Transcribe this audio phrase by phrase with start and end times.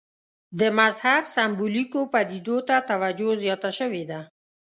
[0.59, 4.19] د مذهب سېمبولیکو پدیدو ته توجه زیاته شوې ده.